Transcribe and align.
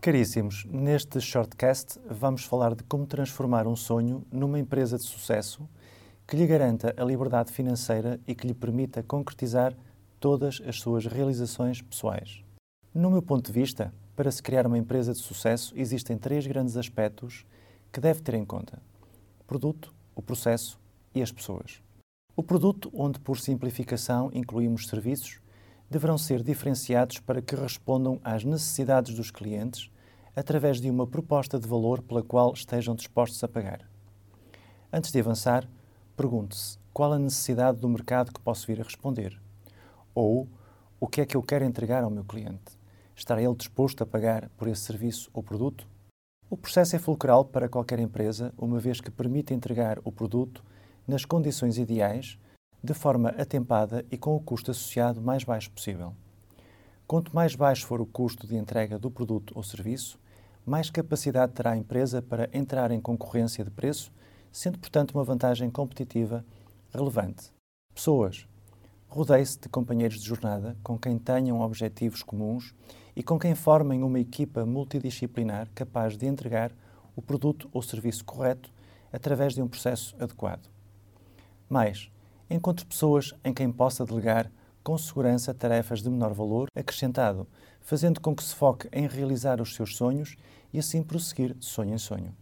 Caríssimos, 0.00 0.64
neste 0.66 1.20
shortcast 1.20 1.98
vamos 2.08 2.44
falar 2.44 2.72
de 2.76 2.84
como 2.84 3.04
transformar 3.04 3.66
um 3.66 3.74
sonho 3.74 4.24
numa 4.30 4.56
empresa 4.56 4.96
de 4.96 5.02
sucesso 5.02 5.68
que 6.24 6.36
lhe 6.36 6.46
garanta 6.46 6.94
a 6.96 7.02
liberdade 7.02 7.50
financeira 7.50 8.20
e 8.24 8.32
que 8.32 8.46
lhe 8.46 8.54
permita 8.54 9.02
concretizar 9.02 9.76
todas 10.20 10.62
as 10.64 10.78
suas 10.78 11.04
realizações 11.04 11.82
pessoais. 11.82 12.44
No 12.94 13.10
meu 13.10 13.20
ponto 13.20 13.46
de 13.46 13.52
vista, 13.52 13.92
para 14.14 14.30
se 14.30 14.40
criar 14.40 14.68
uma 14.68 14.78
empresa 14.78 15.12
de 15.12 15.18
sucesso 15.18 15.72
existem 15.76 16.16
três 16.16 16.46
grandes 16.46 16.76
aspectos 16.76 17.44
que 17.92 18.00
deve 18.00 18.20
ter 18.20 18.34
em 18.34 18.44
conta: 18.44 18.80
o 19.40 19.44
produto, 19.44 19.92
o 20.14 20.22
processo 20.22 20.78
e 21.12 21.20
as 21.20 21.32
pessoas. 21.32 21.82
O 22.36 22.42
produto, 22.42 22.88
onde 22.94 23.18
por 23.18 23.40
simplificação 23.40 24.30
incluímos 24.32 24.86
serviços, 24.86 25.40
deverão 25.90 26.18
ser 26.18 26.42
diferenciados 26.42 27.18
para 27.18 27.40
que 27.40 27.56
respondam 27.56 28.20
às 28.22 28.44
necessidades 28.44 29.14
dos 29.14 29.30
clientes 29.30 29.90
através 30.36 30.80
de 30.80 30.90
uma 30.90 31.06
proposta 31.06 31.58
de 31.58 31.66
valor 31.66 32.02
pela 32.02 32.22
qual 32.22 32.52
estejam 32.52 32.94
dispostos 32.94 33.42
a 33.42 33.48
pagar. 33.48 33.80
Antes 34.92 35.10
de 35.10 35.18
avançar, 35.18 35.68
pergunte-se 36.16 36.78
qual 36.92 37.12
a 37.12 37.18
necessidade 37.18 37.80
do 37.80 37.88
mercado 37.88 38.32
que 38.32 38.40
posso 38.40 38.66
vir 38.66 38.80
a 38.80 38.84
responder? 38.84 39.40
Ou 40.14 40.48
o 41.00 41.06
que 41.06 41.20
é 41.20 41.26
que 41.26 41.36
eu 41.36 41.42
quero 41.42 41.64
entregar 41.64 42.04
ao 42.04 42.10
meu 42.10 42.24
cliente? 42.24 42.78
Estará 43.16 43.42
ele 43.42 43.54
disposto 43.54 44.02
a 44.02 44.06
pagar 44.06 44.48
por 44.56 44.68
esse 44.68 44.82
serviço 44.82 45.30
ou 45.32 45.42
produto? 45.42 45.86
O 46.50 46.56
processo 46.56 46.96
é 46.96 46.98
fulcral 46.98 47.44
para 47.44 47.68
qualquer 47.68 47.98
empresa, 47.98 48.52
uma 48.56 48.78
vez 48.78 49.00
que 49.00 49.10
permite 49.10 49.52
entregar 49.52 49.98
o 50.04 50.12
produto 50.12 50.64
nas 51.06 51.24
condições 51.24 51.78
ideais 51.78 52.38
de 52.82 52.94
forma 52.94 53.30
atempada 53.30 54.04
e 54.10 54.16
com 54.16 54.34
o 54.34 54.40
custo 54.40 54.70
associado 54.70 55.20
mais 55.20 55.44
baixo 55.44 55.70
possível. 55.70 56.14
Quanto 57.06 57.34
mais 57.34 57.54
baixo 57.54 57.86
for 57.86 58.00
o 58.00 58.06
custo 58.06 58.46
de 58.46 58.56
entrega 58.56 58.98
do 58.98 59.10
produto 59.10 59.52
ou 59.56 59.62
serviço, 59.62 60.18
mais 60.64 60.90
capacidade 60.90 61.52
terá 61.52 61.70
a 61.72 61.76
empresa 61.76 62.20
para 62.20 62.50
entrar 62.52 62.90
em 62.90 63.00
concorrência 63.00 63.64
de 63.64 63.70
preço, 63.70 64.12
sendo, 64.52 64.78
portanto, 64.78 65.12
uma 65.12 65.24
vantagem 65.24 65.70
competitiva 65.70 66.44
relevante. 66.92 67.50
Pessoas. 67.94 68.46
Rodeie-se 69.08 69.58
de 69.58 69.70
companheiros 69.70 70.20
de 70.20 70.28
jornada 70.28 70.76
com 70.82 70.98
quem 70.98 71.18
tenham 71.18 71.62
objetivos 71.62 72.22
comuns 72.22 72.74
e 73.16 73.22
com 73.22 73.38
quem 73.38 73.54
formem 73.54 74.02
uma 74.02 74.20
equipa 74.20 74.66
multidisciplinar 74.66 75.70
capaz 75.74 76.16
de 76.16 76.26
entregar 76.26 76.70
o 77.16 77.22
produto 77.22 77.70
ou 77.72 77.80
serviço 77.80 78.24
correto 78.24 78.70
através 79.10 79.54
de 79.54 79.62
um 79.62 79.66
processo 79.66 80.14
adequado. 80.20 80.68
Mais, 81.68 82.10
encontre 82.50 82.84
pessoas 82.84 83.34
em 83.44 83.52
quem 83.52 83.70
possa 83.70 84.04
delegar 84.04 84.50
com 84.82 84.96
segurança 84.96 85.52
tarefas 85.52 86.02
de 86.02 86.08
menor 86.08 86.32
valor 86.32 86.68
acrescentado, 86.74 87.46
fazendo 87.80 88.20
com 88.20 88.34
que 88.34 88.42
se 88.42 88.54
foque 88.54 88.88
em 88.92 89.06
realizar 89.06 89.60
os 89.60 89.74
seus 89.74 89.96
sonhos 89.96 90.36
e 90.72 90.78
assim 90.78 91.02
prosseguir 91.02 91.54
de 91.54 91.66
sonho 91.66 91.94
em 91.94 91.98
sonho. 91.98 92.34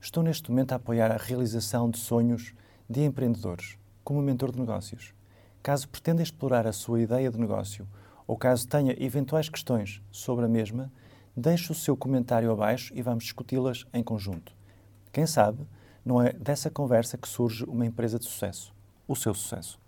Estou 0.00 0.22
neste 0.22 0.50
momento 0.50 0.72
a 0.72 0.76
apoiar 0.76 1.10
a 1.12 1.16
realização 1.16 1.88
de 1.88 1.98
sonhos 1.98 2.52
de 2.90 3.02
empreendedores, 3.02 3.78
como 4.02 4.20
mentor 4.20 4.52
de 4.52 4.58
negócios. 4.58 5.14
Caso 5.62 5.88
pretenda 5.88 6.22
explorar 6.22 6.66
a 6.66 6.72
sua 6.72 7.00
ideia 7.00 7.30
de 7.30 7.38
negócio 7.38 7.88
ou 8.26 8.36
caso 8.36 8.66
tenha 8.66 8.94
eventuais 9.02 9.48
questões 9.48 10.02
sobre 10.10 10.44
a 10.44 10.48
mesma, 10.48 10.92
deixe 11.36 11.70
o 11.70 11.74
seu 11.74 11.96
comentário 11.96 12.50
abaixo 12.50 12.92
e 12.94 13.02
vamos 13.02 13.24
discuti-las 13.24 13.86
em 13.92 14.02
conjunto. 14.02 14.52
Quem 15.12 15.26
sabe, 15.26 15.66
não 16.04 16.20
é 16.20 16.32
dessa 16.32 16.70
conversa 16.70 17.16
que 17.16 17.28
surge 17.28 17.64
uma 17.64 17.86
empresa 17.86 18.18
de 18.18 18.24
sucesso, 18.24 18.74
o 19.06 19.14
seu 19.14 19.34
sucesso. 19.34 19.83